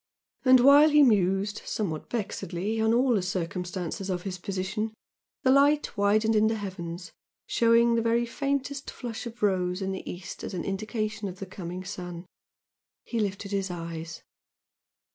[0.45, 4.95] And while he mused, somewhat vexedly, on all the circumstances of his position,
[5.43, 7.11] the light widened in the heavens,
[7.45, 11.45] showing the very faintest flush of rose in the east as an indication of the
[11.45, 12.25] coming sun.
[13.05, 14.23] He lifted his eyes....